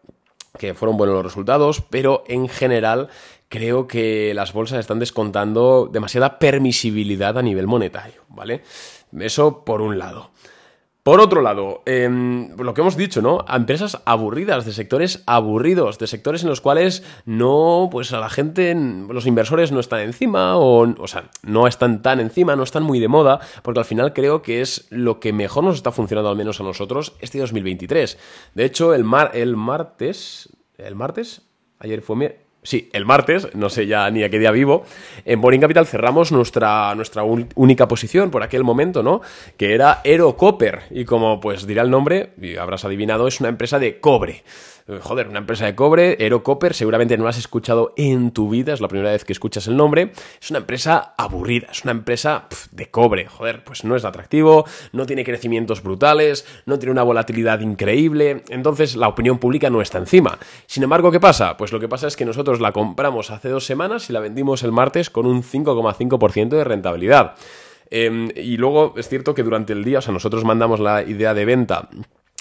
que 0.57 0.73
fueron 0.73 0.97
buenos 0.97 1.15
los 1.15 1.23
resultados, 1.23 1.81
pero 1.89 2.23
en 2.27 2.49
general 2.49 3.07
creo 3.47 3.87
que 3.87 4.33
las 4.35 4.53
bolsas 4.53 4.79
están 4.79 4.99
descontando 4.99 5.89
demasiada 5.91 6.37
permisibilidad 6.37 7.37
a 7.37 7.41
nivel 7.41 7.65
monetario, 7.65 8.21
¿vale? 8.29 8.61
Eso 9.17 9.63
por 9.65 9.81
un 9.81 9.97
lado. 9.97 10.29
Por 11.09 11.21
otro 11.21 11.41
lado, 11.41 11.81
em, 11.87 12.55
lo 12.55 12.75
que 12.75 12.81
hemos 12.81 12.95
dicho, 12.95 13.19
¿no? 13.19 13.43
A 13.47 13.57
empresas 13.57 13.99
aburridas, 14.05 14.63
de 14.63 14.73
sectores 14.73 15.23
aburridos, 15.25 15.97
de 15.97 16.05
sectores 16.05 16.43
en 16.43 16.49
los 16.49 16.61
cuales 16.61 17.03
no, 17.25 17.89
pues 17.91 18.13
a 18.13 18.19
la 18.19 18.29
gente, 18.29 18.75
los 18.75 19.25
inversores 19.25 19.71
no 19.71 19.79
están 19.79 20.01
encima, 20.01 20.55
o, 20.59 20.87
o 21.01 21.07
sea, 21.07 21.31
no 21.41 21.65
están 21.65 22.03
tan 22.03 22.19
encima, 22.19 22.55
no 22.55 22.61
están 22.61 22.83
muy 22.83 22.99
de 22.99 23.07
moda, 23.07 23.39
porque 23.63 23.79
al 23.79 23.87
final 23.87 24.13
creo 24.13 24.43
que 24.43 24.61
es 24.61 24.85
lo 24.91 25.19
que 25.19 25.33
mejor 25.33 25.63
nos 25.63 25.77
está 25.77 25.91
funcionando, 25.91 26.29
al 26.29 26.37
menos 26.37 26.59
a 26.59 26.63
nosotros, 26.63 27.13
este 27.21 27.39
2023. 27.39 28.19
De 28.53 28.65
hecho, 28.65 28.93
el, 28.93 29.03
mar, 29.03 29.31
el 29.33 29.55
martes, 29.55 30.49
el 30.77 30.93
martes, 30.93 31.41
ayer 31.79 32.03
fue 32.03 32.17
Sí, 32.61 32.89
el 32.91 33.05
martes, 33.05 33.47
no 33.55 33.69
sé 33.69 33.87
ya 33.87 34.09
ni 34.11 34.23
a 34.23 34.29
qué 34.29 34.37
día 34.37 34.51
vivo, 34.51 34.83
en 35.23 35.39
Boring 35.39 35.61
Capital 35.61 35.87
cerramos 35.87 36.33
nuestra, 36.33 36.93
nuestra 36.93 37.23
única 37.23 37.87
posición 37.87 38.31
por 38.31 38.43
aquel 38.43 38.65
momento, 38.65 39.01
¿no? 39.01 39.21
Que 39.55 39.73
era 39.73 40.01
Aero 40.03 40.35
Copper. 40.35 40.81
Y 40.91 41.05
como 41.05 41.39
pues 41.39 41.65
dirá 41.65 41.83
el 41.83 41.89
nombre, 41.89 42.31
habrás 42.59 42.83
adivinado, 42.83 43.27
es 43.27 43.39
una 43.39 43.47
empresa 43.47 43.79
de 43.79 44.01
cobre. 44.01 44.43
Eh, 44.89 44.99
joder, 45.03 45.27
una 45.27 45.37
empresa 45.37 45.67
de 45.67 45.75
cobre, 45.75 46.17
Ero 46.19 46.41
Copper, 46.41 46.73
seguramente 46.73 47.15
no 47.15 47.27
has 47.27 47.37
escuchado 47.37 47.93
en 47.95 48.31
tu 48.31 48.49
vida, 48.49 48.73
es 48.73 48.81
la 48.81 48.87
primera 48.87 49.11
vez 49.11 49.23
que 49.23 49.33
escuchas 49.33 49.67
el 49.67 49.77
nombre. 49.77 50.13
Es 50.41 50.49
una 50.49 50.59
empresa 50.59 51.13
aburrida, 51.15 51.67
es 51.71 51.83
una 51.83 51.91
empresa 51.91 52.47
de 52.71 52.89
cobre, 52.89 53.27
joder, 53.27 53.63
pues 53.63 53.83
no 53.83 53.95
es 53.95 54.03
atractivo, 54.03 54.65
no 54.91 55.05
tiene 55.05 55.23
crecimientos 55.23 55.83
brutales, 55.83 56.47
no 56.65 56.79
tiene 56.79 56.93
una 56.93 57.03
volatilidad 57.03 57.59
increíble, 57.59 58.43
entonces 58.49 58.95
la 58.95 59.09
opinión 59.09 59.37
pública 59.37 59.69
no 59.69 59.79
está 59.79 59.99
encima. 59.99 60.39
Sin 60.65 60.81
embargo, 60.81 61.11
¿qué 61.11 61.19
pasa? 61.19 61.55
Pues 61.55 61.71
lo 61.71 61.79
que 61.79 61.87
pasa 61.87 62.07
es 62.07 62.17
que 62.17 62.25
nosotros 62.25 62.59
la 62.59 62.71
compramos 62.71 63.29
hace 63.29 63.49
dos 63.49 63.67
semanas 63.67 64.09
y 64.09 64.13
la 64.13 64.21
vendimos 64.21 64.63
el 64.63 64.71
martes 64.71 65.11
con 65.11 65.27
un 65.27 65.43
5,5% 65.43 66.49
de 66.49 66.63
rentabilidad. 66.63 67.35
Em, 67.91 68.29
y 68.35 68.57
luego 68.57 68.93
es 68.97 69.07
cierto 69.07 69.35
que 69.35 69.43
durante 69.43 69.73
el 69.73 69.83
día, 69.83 69.99
o 69.99 70.01
sea, 70.01 70.13
nosotros 70.13 70.43
mandamos 70.45 70.79
la 70.79 71.03
idea 71.03 71.33
de 71.33 71.45
venta 71.45 71.89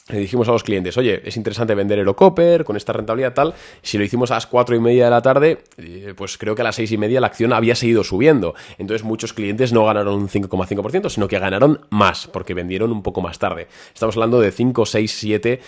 le 0.09 0.19
dijimos 0.19 0.49
a 0.49 0.53
los 0.53 0.65
clientes, 0.65 0.97
oye, 0.97 1.21
es 1.25 1.37
interesante 1.37 1.75
vender 1.75 1.99
Eurocopper 1.99 2.65
con 2.65 2.77
esta 2.77 2.93
rentabilidad 2.93 3.35
tal. 3.35 3.55
Si 3.83 3.99
lo 3.99 4.05
hicimos 4.05 4.31
a 4.31 4.35
las 4.35 4.47
cuatro 4.47 4.75
y 4.75 4.81
media 4.81 5.05
de 5.05 5.11
la 5.11 5.23
tarde, 5.23 5.59
eh, 5.77 6.15
pues 6.17 6.39
creo 6.39 6.55
que 6.55 6.63
a 6.63 6.65
las 6.65 6.77
seis 6.77 6.91
y 6.93 6.99
media 6.99 7.21
la 7.21 7.27
acción 7.27 7.53
había 7.53 7.75
seguido 7.75 8.05
subiendo. 8.05 8.55
Entonces 8.79 9.05
muchos 9.05 9.33
clientes 9.33 9.73
no 9.73 9.85
ganaron 9.85 10.15
un 10.15 10.29
5,5%, 10.29 11.11
sino 11.11 11.29
que 11.29 11.39
ganaron 11.39 11.87
más, 11.91 12.27
porque 12.27 12.55
vendieron 12.55 12.91
un 12.91 13.03
poco 13.03 13.21
más 13.21 13.39
tarde. 13.39 13.69
Estamos 13.93 14.17
hablando 14.17 14.41
de 14.41 14.51
5, 14.51 14.87
6, 14.87 15.17
7, 15.19 15.61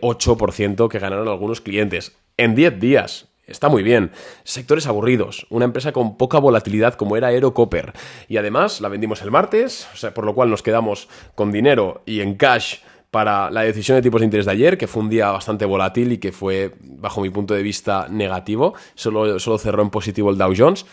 8% 0.00 0.88
que 0.88 0.98
ganaron 0.98 1.28
algunos 1.28 1.60
clientes 1.60 2.16
en 2.36 2.54
10 2.54 2.80
días. 2.80 3.30
Está 3.50 3.68
muy 3.68 3.82
bien. 3.82 4.12
Sectores 4.44 4.86
aburridos. 4.86 5.46
Una 5.50 5.64
empresa 5.64 5.90
con 5.90 6.16
poca 6.16 6.38
volatilidad 6.38 6.94
como 6.94 7.16
era 7.16 7.28
Aerocopper. 7.28 7.92
Y 8.28 8.36
además 8.36 8.80
la 8.80 8.88
vendimos 8.88 9.22
el 9.22 9.32
martes, 9.32 9.88
o 9.92 9.96
sea, 9.96 10.14
por 10.14 10.24
lo 10.24 10.34
cual 10.34 10.50
nos 10.50 10.62
quedamos 10.62 11.08
con 11.34 11.50
dinero 11.50 12.02
y 12.06 12.20
en 12.20 12.36
cash 12.36 12.76
para 13.10 13.50
la 13.50 13.62
decisión 13.62 13.96
de 13.96 14.02
tipos 14.02 14.20
de 14.20 14.26
interés 14.26 14.46
de 14.46 14.52
ayer, 14.52 14.78
que 14.78 14.86
fue 14.86 15.02
un 15.02 15.10
día 15.10 15.30
bastante 15.30 15.64
volátil 15.64 16.12
y 16.12 16.18
que 16.18 16.32
fue, 16.32 16.74
bajo 16.80 17.20
mi 17.20 17.30
punto 17.30 17.54
de 17.54 17.62
vista, 17.62 18.06
negativo. 18.08 18.74
Solo, 18.94 19.38
solo 19.38 19.58
cerró 19.58 19.82
en 19.82 19.90
positivo 19.90 20.30
el 20.30 20.38
Dow 20.38 20.52
Jones. 20.56 20.86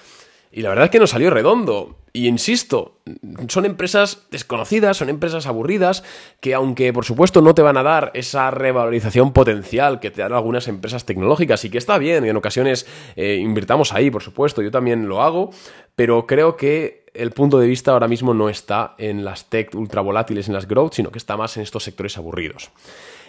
Y 0.52 0.62
la 0.62 0.70
verdad 0.70 0.86
es 0.86 0.92
que 0.92 1.00
nos 1.00 1.12
salió 1.12 1.30
redondo. 1.30 1.98
Y 2.14 2.28
insisto, 2.28 3.00
son 3.48 3.66
empresas 3.66 4.28
desconocidas, 4.32 4.98
son 4.98 5.10
empresas 5.10 5.46
aburridas, 5.46 6.04
que 6.40 6.56
aunque 6.56 6.92
por 6.92 7.06
supuesto 7.06 7.42
no 7.42 7.54
te 7.54 7.62
van 7.62 7.78
a 7.78 7.84
dar 7.84 8.12
esa 8.16 8.50
revalorización 8.50 9.34
potencial 9.34 10.00
que 10.00 10.10
te 10.10 10.24
dan 10.24 10.34
algunas 10.34 10.68
empresas 10.68 11.06
tecnológicas, 11.06 11.64
y 11.66 11.70
que 11.70 11.78
está 11.78 12.00
bien, 12.00 12.26
en 12.26 12.36
ocasiones 12.36 12.88
eh, 13.16 13.36
invirtamos 13.36 13.94
ahí, 13.94 14.10
por 14.10 14.24
supuesto, 14.24 14.64
yo 14.64 14.72
también 14.72 15.08
lo 15.08 15.22
hago, 15.22 15.52
pero 15.96 16.26
creo 16.26 16.58
que 16.58 17.06
el 17.14 17.32
punto 17.32 17.60
de 17.60 17.68
vista 17.68 17.92
ahora 17.92 18.08
mismo 18.08 18.34
no 18.34 18.50
está 18.50 18.96
en 18.98 19.24
las 19.24 19.50
tech 19.50 19.76
ultra 19.76 20.02
volátiles, 20.02 20.48
en 20.48 20.56
las 20.56 20.68
growth, 20.68 20.94
sino 20.94 21.12
que 21.12 21.20
está 21.20 21.38
más 21.38 21.56
en 21.58 21.64
estos 21.64 21.84
sectores 21.84 22.18
aburridos. 22.18 22.72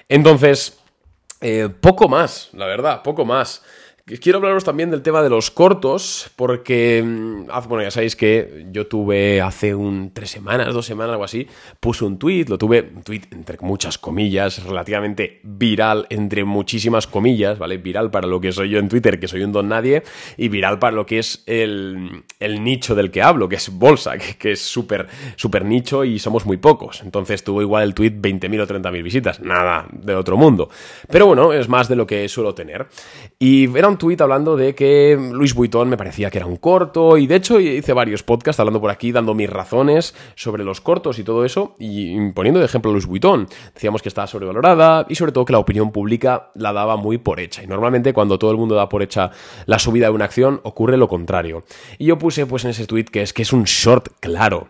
Entonces, 0.08 0.78
eh, 1.40 1.68
poco 1.80 2.08
más, 2.08 2.50
la 2.52 2.66
verdad, 2.66 3.02
poco 3.02 3.24
más. 3.24 3.62
Quiero 4.16 4.38
hablaros 4.38 4.64
también 4.64 4.90
del 4.90 5.02
tema 5.02 5.22
de 5.22 5.28
los 5.28 5.50
cortos, 5.50 6.30
porque, 6.34 7.04
mm, 7.04 7.68
bueno, 7.68 7.82
ya 7.82 7.90
sabéis 7.90 8.16
que 8.16 8.64
yo 8.72 8.86
tuve 8.86 9.42
hace 9.42 9.74
un 9.74 10.12
tres 10.14 10.30
semanas, 10.30 10.72
dos 10.72 10.86
semanas, 10.86 11.12
algo 11.12 11.24
así, 11.24 11.46
puse 11.78 12.06
un 12.06 12.18
tweet, 12.18 12.46
lo 12.48 12.56
tuve, 12.56 12.90
un 12.94 13.02
tweet 13.02 13.22
entre 13.32 13.58
muchas 13.60 13.98
comillas, 13.98 14.64
relativamente 14.64 15.40
viral 15.42 16.06
entre 16.08 16.44
muchísimas 16.44 17.06
comillas, 17.06 17.58
¿vale? 17.58 17.76
Viral 17.76 18.10
para 18.10 18.26
lo 18.26 18.40
que 18.40 18.50
soy 18.50 18.70
yo 18.70 18.78
en 18.78 18.88
Twitter, 18.88 19.20
que 19.20 19.28
soy 19.28 19.42
un 19.42 19.52
don 19.52 19.68
nadie, 19.68 20.02
y 20.38 20.48
viral 20.48 20.78
para 20.78 20.96
lo 20.96 21.04
que 21.04 21.18
es 21.18 21.42
el, 21.44 22.24
nicho 22.40 22.94
del 22.94 23.10
que 23.10 23.20
hablo, 23.20 23.46
que 23.46 23.56
es 23.56 23.68
bolsa, 23.68 24.16
que, 24.16 24.52
es 24.52 24.62
súper, 24.62 25.06
súper 25.36 25.66
nicho 25.66 26.02
y 26.04 26.18
somos 26.18 26.46
muy 26.46 26.56
pocos. 26.56 27.02
Entonces 27.02 27.44
tuvo 27.44 27.60
igual 27.60 27.82
el 27.82 27.92
tweet 27.92 28.12
20.000 28.12 28.62
o 28.62 28.66
30.000 28.66 29.02
visitas, 29.02 29.40
nada 29.40 29.86
de 29.92 30.14
otro 30.14 30.38
mundo. 30.38 30.70
Pero 31.10 31.26
bueno, 31.26 31.52
es 31.52 31.68
más 31.68 31.88
de 31.88 31.96
lo 31.96 32.06
que 32.06 32.26
suelo 32.30 32.54
tener. 32.54 32.86
Y 33.38 33.64
era 33.76 33.88
un 33.88 33.97
tweet 33.98 34.16
hablando 34.20 34.56
de 34.56 34.74
que 34.74 35.18
Luis 35.32 35.54
Vuitton 35.54 35.88
me 35.88 35.96
parecía 35.96 36.30
que 36.30 36.38
era 36.38 36.46
un 36.46 36.56
corto 36.56 37.18
y 37.18 37.26
de 37.26 37.36
hecho 37.36 37.60
hice 37.60 37.92
varios 37.92 38.22
podcasts 38.22 38.58
hablando 38.60 38.80
por 38.80 38.90
aquí, 38.90 39.12
dando 39.12 39.34
mis 39.34 39.50
razones 39.50 40.14
sobre 40.34 40.64
los 40.64 40.80
cortos 40.80 41.18
y 41.18 41.24
todo 41.24 41.44
eso 41.44 41.74
y 41.78 42.30
poniendo 42.30 42.60
de 42.60 42.66
ejemplo 42.66 42.90
a 42.90 42.92
Luis 42.92 43.06
Vuitton. 43.06 43.48
Decíamos 43.74 44.00
que 44.00 44.08
estaba 44.08 44.26
sobrevalorada 44.26 45.04
y 45.08 45.16
sobre 45.16 45.32
todo 45.32 45.44
que 45.44 45.52
la 45.52 45.58
opinión 45.58 45.92
pública 45.92 46.50
la 46.54 46.72
daba 46.72 46.96
muy 46.96 47.18
por 47.18 47.40
hecha 47.40 47.62
y 47.62 47.66
normalmente 47.66 48.14
cuando 48.14 48.38
todo 48.38 48.50
el 48.50 48.56
mundo 48.56 48.74
da 48.74 48.88
por 48.88 49.02
hecha 49.02 49.30
la 49.66 49.78
subida 49.78 50.06
de 50.06 50.12
una 50.12 50.24
acción 50.24 50.60
ocurre 50.62 50.96
lo 50.96 51.08
contrario. 51.08 51.64
Y 51.98 52.06
yo 52.06 52.18
puse 52.18 52.46
pues 52.46 52.64
en 52.64 52.70
ese 52.70 52.86
tweet 52.86 53.04
que 53.04 53.22
es 53.22 53.32
que 53.32 53.42
es 53.42 53.52
un 53.52 53.64
short 53.64 54.08
claro. 54.20 54.68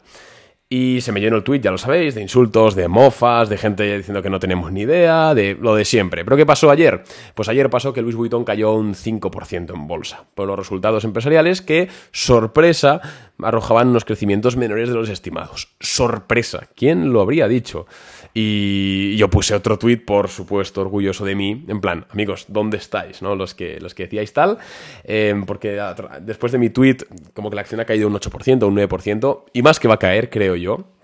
Y 0.70 1.00
se 1.00 1.12
me 1.12 1.20
llenó 1.20 1.36
el 1.36 1.44
tweet, 1.44 1.60
ya 1.60 1.70
lo 1.70 1.78
sabéis, 1.78 2.14
de 2.14 2.20
insultos, 2.20 2.74
de 2.74 2.88
mofas, 2.88 3.48
de 3.48 3.56
gente 3.56 3.96
diciendo 3.96 4.20
que 4.20 4.28
no 4.28 4.38
tenemos 4.38 4.70
ni 4.70 4.82
idea, 4.82 5.34
de 5.34 5.56
lo 5.58 5.74
de 5.74 5.86
siempre. 5.86 6.26
¿Pero 6.26 6.36
qué 6.36 6.44
pasó 6.44 6.70
ayer? 6.70 7.04
Pues 7.34 7.48
ayer 7.48 7.70
pasó 7.70 7.94
que 7.94 8.02
Luis 8.02 8.16
Vuitton 8.16 8.44
cayó 8.44 8.74
un 8.74 8.94
5% 8.94 9.74
en 9.74 9.86
bolsa, 9.86 10.26
por 10.34 10.46
los 10.46 10.58
resultados 10.58 11.04
empresariales 11.04 11.62
que, 11.62 11.88
sorpresa, 12.12 13.00
arrojaban 13.42 13.88
unos 13.88 14.04
crecimientos 14.04 14.58
menores 14.58 14.90
de 14.90 14.94
los 14.94 15.08
estimados. 15.08 15.74
Sorpresa, 15.80 16.68
¿quién 16.76 17.14
lo 17.14 17.22
habría 17.22 17.48
dicho? 17.48 17.86
Y 18.34 19.16
yo 19.16 19.28
puse 19.30 19.54
otro 19.54 19.78
tweet, 19.78 19.98
por 19.98 20.28
supuesto, 20.28 20.80
orgulloso 20.80 21.24
de 21.24 21.34
mí, 21.34 21.64
en 21.68 21.80
plan, 21.80 22.06
amigos, 22.10 22.46
¿dónde 22.48 22.76
estáis? 22.76 23.22
¿No? 23.22 23.34
Los 23.34 23.54
que, 23.54 23.80
los 23.80 23.94
que 23.94 24.04
decíais 24.04 24.32
tal, 24.32 24.58
eh, 25.04 25.34
porque 25.46 25.80
después 26.20 26.52
de 26.52 26.58
mi 26.58 26.70
tweet, 26.70 26.98
como 27.34 27.50
que 27.50 27.56
la 27.56 27.62
acción 27.62 27.80
ha 27.80 27.84
caído 27.84 28.08
un 28.08 28.14
8%, 28.14 28.66
un 28.66 28.76
9%, 28.76 29.44
y 29.52 29.62
más 29.62 29.80
que 29.80 29.88
va 29.88 29.94
a 29.94 29.98
caer, 29.98 30.30
creo 30.30 30.56
yo. 30.56 30.97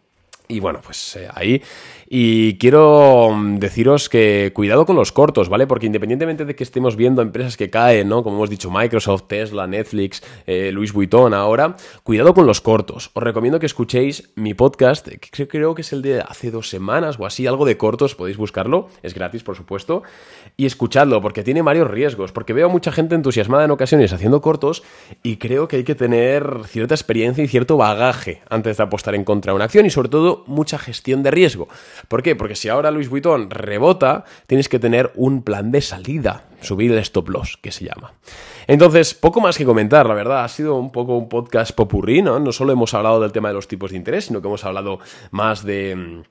Y 0.47 0.61
bueno, 0.61 0.81
pues 0.83 1.17
eh, 1.17 1.29
ahí 1.33 1.63
y 2.17 2.59
quiero 2.59 3.33
mm, 3.35 3.59
deciros 3.59 4.09
que 4.09 4.53
cuidado 4.55 4.87
con 4.87 4.97
los 4.97 5.13
cortos, 5.13 5.49
¿vale? 5.49 5.67
Porque 5.67 5.87
independientemente 5.87 6.45
de 6.45 6.55
que 6.55 6.65
estemos 6.65 6.97
viendo 6.97 7.23
empresas 7.23 7.57
que 7.57 7.71
caen, 7.71 8.09
¿no? 8.09 8.23
Como 8.23 8.37
hemos 8.37 8.51
dicho, 8.51 8.71
Microsoft, 8.71 9.25
Tesla, 9.27 9.67
Netflix, 9.67 10.23
eh, 10.47 10.71
Louis 10.73 10.93
Vuitton 10.93 11.35
ahora, 11.35 11.77
cuidado 12.03 12.35
con 12.35 12.47
los 12.47 12.61
cortos. 12.61 13.11
Os 13.15 13.23
recomiendo 13.23 13.59
que 13.59 13.67
escuchéis 13.67 14.31
mi 14.37 14.55
podcast, 14.55 15.09
que 15.09 15.49
creo 15.49 15.75
que 15.75 15.83
es 15.83 15.93
el 15.93 16.03
de 16.03 16.21
hace 16.21 16.51
dos 16.51 16.69
semanas 16.69 17.19
o 17.19 17.27
así, 17.27 17.47
algo 17.47 17.65
de 17.65 17.77
cortos, 17.77 18.15
podéis 18.15 18.37
buscarlo, 18.37 18.89
es 19.03 19.15
gratis, 19.15 19.43
por 19.43 19.57
supuesto, 19.57 20.03
y 20.57 20.67
escuchadlo, 20.67 21.21
porque 21.21 21.43
tiene 21.43 21.63
varios 21.63 21.91
riesgos, 21.91 22.33
porque 22.33 22.53
veo 22.53 22.69
mucha 22.69 22.93
gente 22.93 23.15
entusiasmada 23.15 23.65
en 23.65 23.71
ocasiones 23.71 24.13
haciendo 24.13 24.41
cortos 24.41 24.83
y 25.23 25.37
creo 25.39 25.69
que 25.69 25.77
hay 25.77 25.85
que 25.85 25.95
tener 25.95 26.61
cierta 26.67 26.95
experiencia 26.95 27.43
y 27.43 27.49
cierto 27.49 27.77
bagaje 27.77 28.43
antes 28.51 28.77
de 28.77 28.83
apostar 28.83 29.15
en 29.15 29.25
contra 29.25 29.53
de 29.53 29.57
una 29.57 29.65
acción 29.65 29.87
y 29.87 29.91
sobre 29.91 30.09
todo 30.09 30.34
mucha 30.47 30.79
gestión 30.79 31.23
de 31.23 31.31
riesgo. 31.31 31.69
¿Por 32.09 32.23
qué? 32.23 32.35
Porque 32.35 32.57
si 32.57 32.69
ahora 32.69 32.91
Luis 32.91 33.09
Vuitton 33.09 33.51
rebota, 33.51 34.25
tienes 34.47 34.69
que 34.69 34.79
tener 34.79 35.13
un 35.15 35.43
plan 35.43 35.71
de 35.71 35.81
salida, 35.81 36.45
subir 36.61 36.91
el 36.91 36.99
stop 36.99 37.29
loss, 37.29 37.59
que 37.61 37.71
se 37.71 37.85
llama. 37.85 38.15
Entonces, 38.67 39.15
poco 39.15 39.41
más 39.41 39.59
que 39.59 39.65
comentar, 39.65 40.07
la 40.07 40.15
verdad, 40.15 40.45
ha 40.45 40.49
sido 40.49 40.77
un 40.77 40.91
poco 40.91 41.17
un 41.17 41.29
podcast 41.29 41.73
popurrí, 41.75 42.23
¿no? 42.23 42.39
No 42.41 42.53
solo 42.53 42.73
hemos 42.73 42.95
hablado 42.95 43.21
del 43.21 43.33
tema 43.33 43.49
de 43.49 43.55
los 43.55 43.69
tipos 43.69 43.91
de 43.91 43.97
interés, 43.97 44.27
sino 44.27 44.41
que 44.41 44.49
hemos 44.49 44.65
hablado 44.65 44.99
más 45.31 45.65
de 45.65 45.95
mm, 45.97 46.23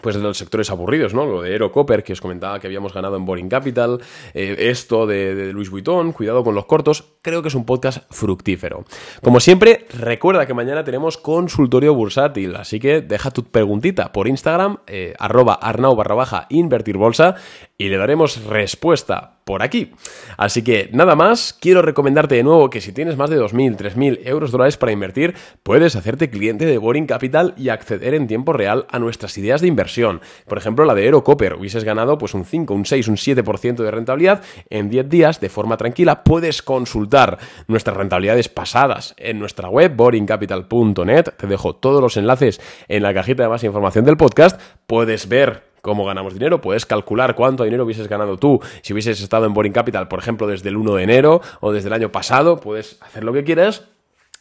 pues 0.00 0.16
de 0.16 0.22
los 0.22 0.38
sectores 0.38 0.70
aburridos, 0.70 1.14
¿no? 1.14 1.26
Lo 1.26 1.42
de 1.42 1.50
Aero 1.50 1.70
Copper, 1.70 2.02
que 2.02 2.12
os 2.12 2.20
comentaba 2.20 2.58
que 2.58 2.66
habíamos 2.66 2.94
ganado 2.94 3.16
en 3.16 3.24
Boring 3.24 3.48
Capital, 3.48 4.00
eh, 4.34 4.56
esto 4.58 5.06
de, 5.06 5.52
Luis 5.52 5.70
Vuitton, 5.70 6.12
cuidado 6.12 6.42
con 6.42 6.54
los 6.54 6.66
cortos, 6.66 7.04
creo 7.22 7.42
que 7.42 7.48
es 7.48 7.54
un 7.54 7.64
podcast 7.64 8.04
fructífero. 8.10 8.84
Como 9.22 9.40
siempre, 9.40 9.86
recuerda 9.98 10.46
que 10.46 10.54
mañana 10.54 10.84
tenemos 10.84 11.18
consultorio 11.18 11.94
bursátil, 11.94 12.56
así 12.56 12.80
que 12.80 13.00
deja 13.00 13.30
tu 13.30 13.44
preguntita 13.44 14.12
por 14.12 14.28
Instagram, 14.28 14.78
eh, 14.86 15.14
arroba 15.18 15.54
arnau 15.54 15.94
barra 15.94 16.14
baja 16.14 16.46
invertir 16.48 16.96
bolsa, 16.96 17.36
y 17.76 17.88
le 17.88 17.96
daremos 17.96 18.44
respuesta 18.44 19.41
por 19.52 19.62
aquí. 19.62 19.92
Así 20.38 20.64
que 20.64 20.88
nada 20.94 21.14
más, 21.14 21.52
quiero 21.52 21.82
recomendarte 21.82 22.36
de 22.36 22.42
nuevo 22.42 22.70
que 22.70 22.80
si 22.80 22.90
tienes 22.90 23.18
más 23.18 23.28
de 23.28 23.38
2.000, 23.38 23.76
3.000 23.76 24.20
euros 24.24 24.50
dólares 24.50 24.78
para 24.78 24.92
invertir, 24.92 25.34
puedes 25.62 25.94
hacerte 25.94 26.30
cliente 26.30 26.64
de 26.64 26.78
Boring 26.78 27.04
Capital 27.04 27.52
y 27.58 27.68
acceder 27.68 28.14
en 28.14 28.26
tiempo 28.26 28.54
real 28.54 28.86
a 28.88 28.98
nuestras 28.98 29.36
ideas 29.36 29.60
de 29.60 29.66
inversión. 29.66 30.22
Por 30.48 30.56
ejemplo, 30.56 30.86
la 30.86 30.94
de 30.94 31.02
Aero 31.02 31.22
Copper, 31.22 31.52
hubieses 31.52 31.84
ganado 31.84 32.16
pues 32.16 32.32
un 32.32 32.46
5, 32.46 32.72
un 32.72 32.86
6, 32.86 33.08
un 33.08 33.16
7% 33.16 33.76
de 33.76 33.90
rentabilidad 33.90 34.42
en 34.70 34.88
10 34.88 35.10
días 35.10 35.38
de 35.38 35.50
forma 35.50 35.76
tranquila. 35.76 36.24
Puedes 36.24 36.62
consultar 36.62 37.36
nuestras 37.66 37.94
rentabilidades 37.94 38.48
pasadas 38.48 39.14
en 39.18 39.38
nuestra 39.38 39.68
web 39.68 39.94
boringcapital.net. 39.94 41.24
Te 41.36 41.46
dejo 41.46 41.76
todos 41.76 42.00
los 42.00 42.16
enlaces 42.16 42.58
en 42.88 43.02
la 43.02 43.12
cajita 43.12 43.42
de 43.42 43.50
más 43.50 43.64
información 43.64 44.06
del 44.06 44.16
podcast. 44.16 44.58
Puedes 44.86 45.28
ver 45.28 45.71
cómo 45.82 46.04
ganamos 46.06 46.32
dinero, 46.32 46.60
puedes 46.60 46.86
calcular 46.86 47.34
cuánto 47.34 47.64
dinero 47.64 47.84
hubieses 47.84 48.08
ganado 48.08 48.38
tú 48.38 48.60
si 48.82 48.92
hubieses 48.92 49.20
estado 49.20 49.46
en 49.46 49.52
Boring 49.52 49.72
Capital, 49.72 50.08
por 50.08 50.20
ejemplo, 50.20 50.46
desde 50.46 50.70
el 50.70 50.76
1 50.76 50.94
de 50.94 51.02
enero 51.02 51.42
o 51.60 51.72
desde 51.72 51.88
el 51.88 51.92
año 51.92 52.10
pasado, 52.10 52.58
puedes 52.60 52.96
hacer 53.02 53.24
lo 53.24 53.32
que 53.32 53.44
quieras 53.44 53.84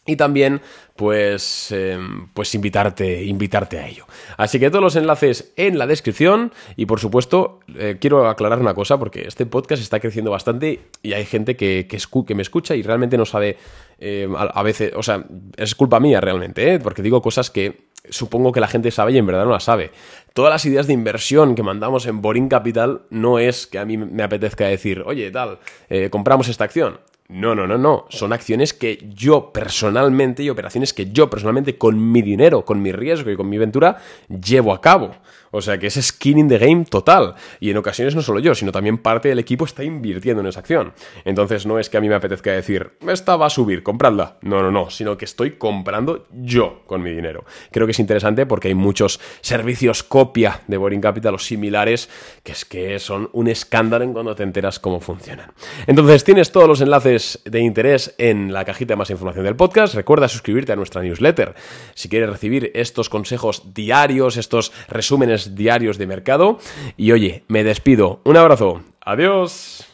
y 0.06 0.16
también 0.16 0.62
pues, 0.96 1.72
em, 1.72 2.28
pues 2.34 2.54
invitarte, 2.56 3.24
invitarte 3.24 3.80
a 3.80 3.88
ello. 3.88 4.06
Así 4.38 4.60
que 4.60 4.70
todos 4.70 4.84
los 4.84 4.96
enlaces 4.96 5.54
en 5.58 5.78
la 5.78 5.86
descripción 5.86 6.52
y 6.76 6.88
por 6.88 7.00
supuesto 7.00 7.60
eh, 7.76 7.98
quiero 8.00 8.28
aclarar 8.28 8.60
una 8.60 8.74
cosa 8.74 8.98
porque 8.98 9.28
este 9.28 9.46
podcast 9.46 9.82
está 9.82 10.00
creciendo 10.00 10.32
bastante 10.32 10.82
y 11.04 11.14
hay 11.14 11.26
gente 11.26 11.56
que, 11.56 11.88
que, 11.88 12.36
me 12.36 12.42
escucha 12.42 12.76
y 12.76 12.82
realmente 12.82 13.18
no 13.18 13.26
sabe 13.26 13.58
eh, 14.00 14.28
a, 14.36 14.64
veces, 14.64 14.94
o 14.96 15.04
sea, 15.04 15.24
es 15.56 15.76
culpa 15.76 16.00
mía 16.00 16.20
realmente, 16.20 16.74
¿eh? 16.74 16.80
porque 16.80 17.04
digo 17.04 17.22
cosas 17.22 17.52
que 17.52 17.91
supongo 18.10 18.52
que 18.52 18.60
la 18.60 18.68
gente 18.68 18.92
sabe 18.92 19.12
y 19.14 19.18
en 19.18 19.26
verdad 19.26 19.46
no 19.46 19.52
la 19.52 19.60
sabe. 19.60 19.92
Todas 20.34 20.52
las 20.52 20.66
ideas 20.66 20.88
de 20.88 20.94
inversión 20.94 21.56
que 21.56 21.64
mandamos 21.64 22.06
en 22.06 22.22
Boring 22.22 22.50
Capital 22.50 23.02
no 23.10 23.40
es 23.40 23.68
que 23.68 23.80
a 23.80 23.86
mí 23.86 23.98
me 23.98 24.24
apetezca 24.24 24.66
decir, 24.66 25.04
oye, 25.06 25.30
tal, 25.32 25.60
eh, 25.90 26.10
compramos 26.10 26.48
esta 26.48 26.64
acción. 26.64 27.00
No, 27.32 27.56
no, 27.56 27.66
no, 27.66 27.78
no. 27.78 28.08
Son 28.10 28.34
acciones 28.34 28.74
que 28.74 29.08
yo 29.16 29.54
personalmente 29.54 30.44
y 30.44 30.50
operaciones 30.50 30.94
que 30.94 31.12
yo 31.12 31.30
personalmente 31.30 31.78
con 31.78 32.12
mi 32.12 32.22
dinero, 32.22 32.66
con 32.66 32.82
mi 32.82 32.92
riesgo 32.92 33.32
y 33.32 33.38
con 33.38 33.48
mi 33.48 33.58
ventura 33.58 33.98
llevo 34.28 34.74
a 34.74 34.82
cabo. 34.82 35.16
O 35.52 35.62
sea 35.62 35.78
que 35.78 35.88
es 35.88 35.96
skin 36.02 36.40
in 36.40 36.48
the 36.48 36.58
game 36.58 36.86
total. 36.86 37.36
Y 37.60 37.70
en 37.70 37.78
ocasiones 37.78 38.16
no 38.16 38.22
solo 38.22 38.40
yo, 38.40 38.56
sino 38.56 38.72
también 38.72 38.98
parte 38.98 39.30
del 39.30 39.40
equipo 39.40 39.66
está 39.66 39.84
invirtiendo 39.84 40.42
en 40.42 40.48
esa 40.48 40.62
acción. 40.62 40.94
Entonces 41.26 41.66
no 41.66 41.78
es 41.78 41.90
que 41.90 41.98
a 41.98 42.02
mí 42.02 42.10
me 42.10 42.16
apetezca 42.16 42.52
decir, 42.52 42.94
esta 43.08 43.36
va 43.36 43.48
a 43.48 43.50
subir, 43.50 43.84
compradla. 43.84 44.38
No, 44.42 44.62
no, 44.62 44.72
no, 44.72 44.90
sino 44.90 45.18
que 45.18 45.26
estoy 45.26 45.52
comprando 45.52 46.26
yo 46.32 46.84
con 46.88 47.02
mi 47.02 47.12
dinero. 47.12 47.46
Creo 47.72 47.86
que 47.86 47.92
es 47.92 48.00
interesante 48.00 48.46
porque 48.46 48.70
hay 48.70 48.76
muchos 48.76 49.20
servicios 49.42 50.04
copia 50.04 50.62
de 50.68 50.78
Boring 50.78 51.02
Capital 51.02 51.36
o 51.36 51.40
similares 51.40 52.10
que 52.44 52.54
es 52.54 52.66
que 52.66 53.00
son 53.00 53.30
un 53.34 53.48
escándalo 53.48 54.04
en 54.04 54.14
cuando 54.14 54.36
te 54.36 54.44
enteras 54.44 54.80
cómo 54.80 55.00
funcionan. 55.00 55.52
Entonces 55.88 56.24
tienes 56.24 56.52
todos 56.52 56.68
los 56.68 56.82
enlaces 56.82 57.42
de 57.46 57.60
interés 57.60 58.16
en 58.18 58.54
la 58.54 58.66
cajita 58.66 58.94
de 58.94 58.98
más 58.98 59.10
información 59.10 59.46
del 59.46 59.56
podcast. 59.56 59.96
Recuerda 59.96 60.28
suscribirte 60.28 60.72
a 60.72 60.76
nuestra 60.76 61.02
newsletter 61.02 61.56
si 61.94 62.10
quieres 62.10 62.30
recibir 62.30 62.72
estos 62.74 63.10
consejos 63.10 63.74
diarios, 63.74 64.38
estos 64.38 64.72
resúmenes 64.88 65.41
diarios 65.56 65.98
de 65.98 66.08
mercado. 66.08 66.60
Y 66.98 67.12
oye, 67.12 67.44
me 67.48 67.64
despido. 67.64 68.22
Un 68.24 68.38
abrazo. 68.38 68.82
Adiós. 69.02 69.91